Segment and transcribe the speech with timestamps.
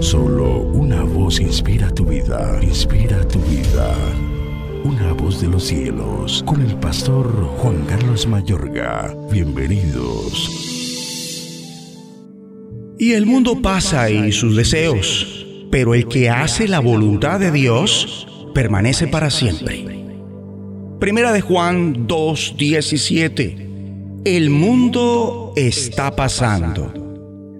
[0.00, 3.94] Solo una voz inspira tu vida, inspira tu vida.
[4.84, 7.26] Una voz de los cielos, con el pastor
[7.58, 9.16] Juan Carlos Mayorga.
[9.32, 10.50] Bienvenidos.
[12.98, 18.28] Y el mundo pasa y sus deseos, pero el que hace la voluntad de Dios
[18.54, 20.04] permanece para siempre.
[21.00, 23.56] Primera de Juan 2:17.
[24.24, 26.92] El mundo está pasando.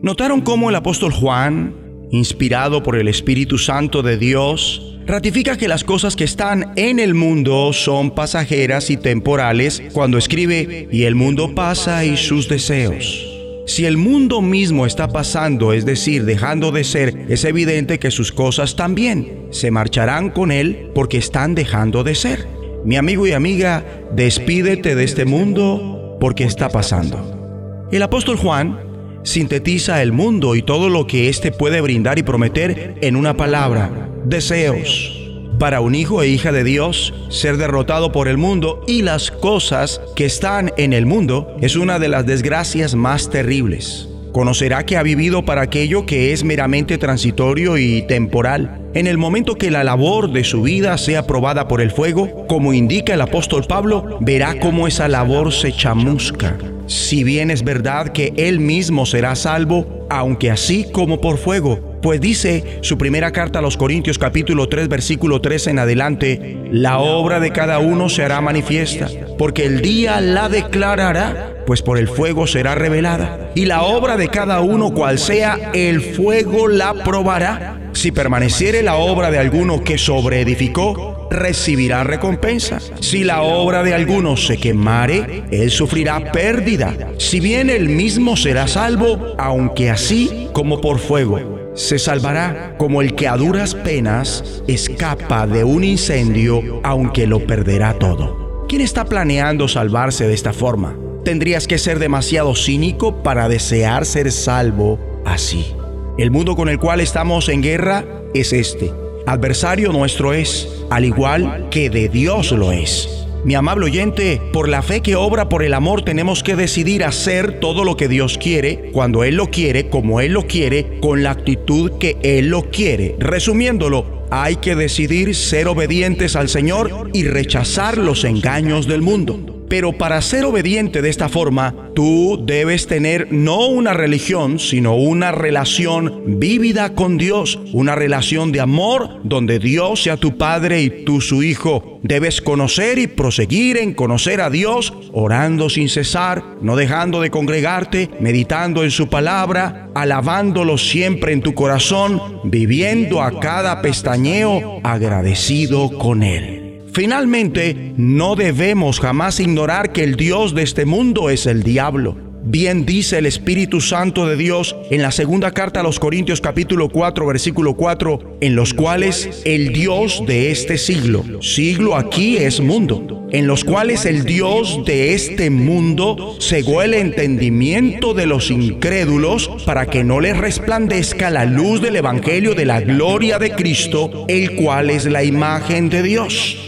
[0.03, 5.85] ¿Notaron cómo el apóstol Juan, inspirado por el Espíritu Santo de Dios, ratifica que las
[5.85, 11.55] cosas que están en el mundo son pasajeras y temporales cuando escribe, y el mundo
[11.55, 13.33] pasa y sus deseos?
[13.67, 18.31] Si el mundo mismo está pasando, es decir, dejando de ser, es evidente que sus
[18.31, 22.47] cosas también se marcharán con él porque están dejando de ser.
[22.85, 27.89] Mi amigo y amiga, despídete de este mundo porque está pasando.
[27.91, 28.79] El apóstol Juan
[29.27, 34.09] sintetiza el mundo y todo lo que éste puede brindar y prometer en una palabra,
[34.25, 35.13] deseos.
[35.59, 40.01] Para un hijo e hija de Dios, ser derrotado por el mundo y las cosas
[40.15, 44.09] que están en el mundo es una de las desgracias más terribles.
[44.33, 48.83] Conocerá que ha vivido para aquello que es meramente transitorio y temporal.
[48.95, 52.75] En el momento que la labor de su vida sea probada por el fuego, como
[52.75, 56.59] indica el apóstol Pablo, verá cómo esa labor se chamusca.
[56.87, 62.21] Si bien es verdad que él mismo será salvo, aunque así como por fuego, pues
[62.21, 67.41] dice su primera carta a los Corintios capítulo 3 versículo 3 en adelante, la obra
[67.41, 72.47] de cada uno se hará manifiesta, porque el día la declarará pues por el fuego
[72.47, 73.51] será revelada.
[73.55, 77.91] Y la obra de cada uno, cual sea, el fuego la probará.
[77.93, 82.81] Si permaneciere la obra de alguno que sobreedificó, recibirá recompensa.
[83.01, 87.13] Si la obra de alguno se quemare, él sufrirá pérdida.
[87.19, 91.73] Si bien él mismo será salvo, aunque así como por fuego.
[91.75, 97.93] Se salvará como el que a duras penas escapa de un incendio, aunque lo perderá
[97.95, 98.65] todo.
[98.69, 100.97] ¿Quién está planeando salvarse de esta forma?
[101.27, 105.75] tendrías que ser demasiado cínico para desear ser salvo así.
[106.19, 108.93] El mundo con el cual estamos en guerra es este.
[109.27, 113.27] Adversario nuestro es, al igual que de Dios lo es.
[113.45, 117.59] Mi amable oyente, por la fe que obra por el amor tenemos que decidir hacer
[117.59, 121.33] todo lo que Dios quiere, cuando Él lo quiere, como Él lo quiere, con la
[121.33, 123.17] actitud que Él lo quiere.
[123.19, 129.56] Resumiéndolo, hay que decidir ser obedientes al Señor y rechazar los engaños del mundo.
[129.69, 135.33] Pero para ser obediente de esta forma, tú debes tener no una religión, sino una
[135.33, 141.21] relación vívida con Dios, una relación de amor donde Dios sea tu Padre y tú
[141.21, 141.99] su Hijo.
[142.03, 148.11] Debes conocer y proseguir en conocer a Dios, orando sin cesar, no dejando de congregarte,
[148.21, 156.23] meditando en su palabra, alabándolo siempre en tu corazón, viviendo a cada pestañeo agradecido con
[156.23, 156.56] Él.
[156.97, 162.17] Finalmente, no debemos jamás ignorar que el Dios de este mundo es el diablo.
[162.43, 166.89] Bien dice el Espíritu Santo de Dios en la segunda carta a los Corintios capítulo
[166.89, 173.29] 4 versículo 4, en los cuales el Dios de este siglo, siglo aquí es mundo,
[173.31, 179.85] en los cuales el Dios de este mundo cegó el entendimiento de los incrédulos para
[179.85, 184.89] que no les resplandezca la luz del Evangelio de la gloria de Cristo, el cual
[184.89, 186.67] es la imagen de Dios.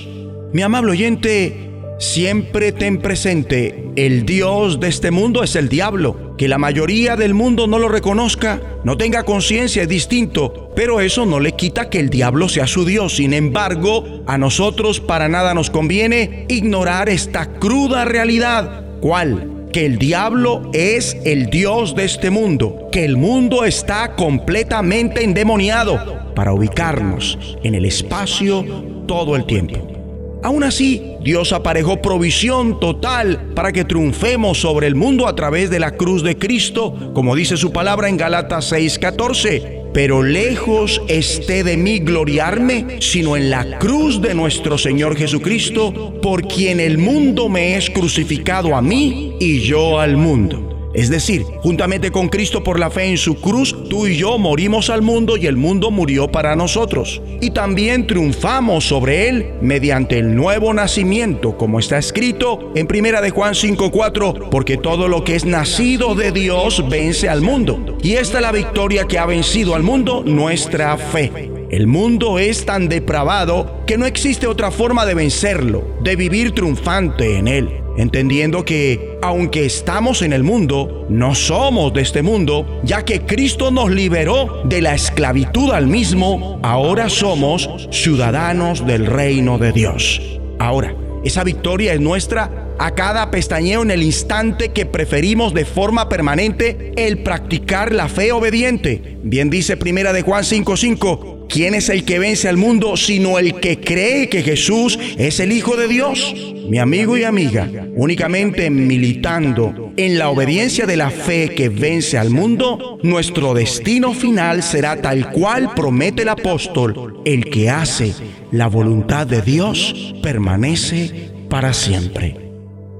[0.50, 6.34] Mi amable oyente, siempre ten presente, el Dios de este mundo es el diablo.
[6.38, 11.26] Que la mayoría del mundo no lo reconozca, no tenga conciencia, es distinto, pero eso
[11.26, 13.16] no le quita que el diablo sea su Dios.
[13.16, 18.84] Sin embargo, a nosotros para nada nos conviene ignorar esta cruda realidad.
[19.00, 19.66] ¿Cuál?
[19.70, 26.32] Que el diablo es el Dios de este mundo, que el mundo está completamente endemoniado
[26.34, 28.65] para ubicarnos en el espacio
[29.06, 29.97] todo el tiempo.
[30.43, 35.81] Aún así, Dios aparejó provisión total para que triunfemos sobre el mundo a través de
[35.81, 39.78] la cruz de Cristo, como dice su palabra en Galatas 6:14.
[39.93, 46.47] Pero lejos esté de mí gloriarme, sino en la cruz de nuestro Señor Jesucristo, por
[46.47, 50.67] quien el mundo me es crucificado a mí y yo al mundo.
[50.95, 54.91] Es decir, juntamente con Cristo por la fe en su cruz, tú y yo morimos
[54.91, 57.21] al mundo y el mundo murió para nosotros.
[57.41, 63.31] Y también triunfamos sobre él mediante el nuevo nacimiento, como está escrito en 1 de
[63.31, 67.99] Juan 5:4, porque todo lo que es nacido de Dios vence al mundo.
[68.03, 71.51] Y esta es la victoria que ha vencido al mundo, nuestra fe.
[71.71, 77.37] El mundo es tan depravado que no existe otra forma de vencerlo, de vivir triunfante
[77.37, 77.69] en él.
[77.98, 83.71] Entendiendo que aunque estamos en el mundo, no somos de este mundo, ya que Cristo
[83.71, 90.22] nos liberó de la esclavitud al mismo, ahora somos ciudadanos del reino de Dios.
[90.59, 96.09] Ahora, esa victoria es nuestra a cada pestañeo en el instante que preferimos de forma
[96.09, 99.18] permanente el practicar la fe obediente.
[99.24, 103.59] Bien dice Primera de Juan 5:5, ¿Quién es el que vence al mundo sino el
[103.59, 106.34] que cree que Jesús es el Hijo de Dios?
[106.68, 112.28] Mi amigo y amiga, únicamente militando en la obediencia de la fe que vence al
[112.28, 118.12] mundo, nuestro destino final será tal cual promete el apóstol, el que hace
[118.53, 122.36] la voluntad de Dios permanece para siempre.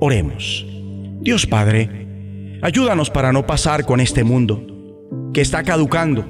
[0.01, 0.67] Oremos.
[1.21, 2.07] Dios Padre,
[2.63, 4.67] ayúdanos para no pasar con este mundo
[5.35, 6.27] que está caducando,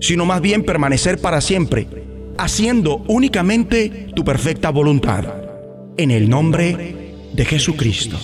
[0.00, 1.86] sino más bien permanecer para siempre,
[2.38, 5.24] haciendo únicamente tu perfecta voluntad.
[5.96, 8.18] En el nombre de Jesucristo.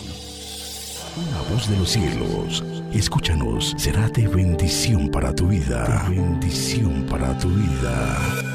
[1.16, 6.06] Una voz de los cielos, escúchanos, será de bendición para tu vida.
[6.08, 8.49] bendición para tu vida.